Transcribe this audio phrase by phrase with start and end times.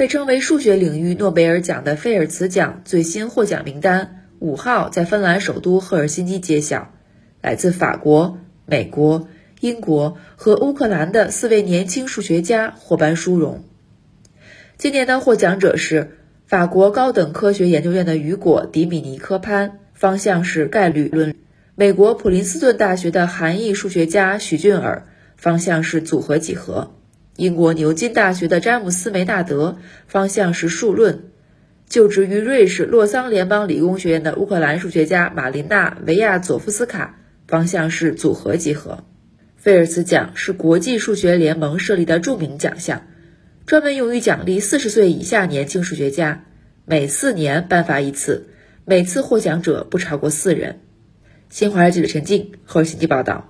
[0.00, 6.94] 被称为数学领域诺贝尔奖的菲尔茨奖最新获奖名单五号在芬兰首都赫尔辛基揭晓，
[7.42, 9.28] 来自法国、美国、
[9.60, 13.62] 英国和乌克兰的四位年轻数学家获颁殊荣。
[14.78, 21.34] 今年的获奖者是法国高等科学研究院的雨果·迪米尼科潘，方向是概率论；
[21.74, 25.06] 美国普林斯顿大学的韩裔数学家许俊尔，
[25.36, 26.94] 方向是组合几何。
[27.40, 31.30] 英国牛津大学的詹姆斯·梅纳德方向是数论，
[31.88, 39.04] 就职于瑞士洛桑联邦理工学院的乌克兰数学家马琳娜·维亚佐夫斯卡方向是组合几何。
[39.56, 43.06] 菲尔茨奖是国际数学联盟设立的著名奖项，
[43.64, 46.44] 专门用于奖励四十岁以下年轻数学家，
[46.84, 48.50] 每四年颁发一次，
[48.84, 50.80] 每次获奖者不超过四人。
[51.48, 53.49] 新华社记者陈静，赫尔辛基报道。